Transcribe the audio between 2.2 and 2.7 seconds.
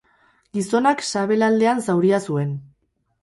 zuen.